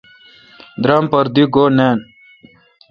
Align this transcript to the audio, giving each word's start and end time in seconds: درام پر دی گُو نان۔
درام 0.81 1.05
پر 1.11 1.25
دی 1.33 1.43
گُو 1.53 1.65
نان۔ 1.77 1.97